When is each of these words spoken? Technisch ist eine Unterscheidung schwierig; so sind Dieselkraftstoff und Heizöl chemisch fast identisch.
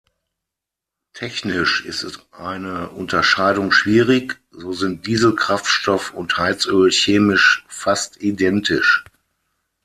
Technisch 1.13 1.85
ist 1.85 2.25
eine 2.31 2.89
Unterscheidung 2.89 3.71
schwierig; 3.71 4.41
so 4.49 4.73
sind 4.73 5.05
Dieselkraftstoff 5.05 6.11
und 6.15 6.37
Heizöl 6.39 6.89
chemisch 6.89 7.63
fast 7.67 8.19
identisch. 8.19 9.05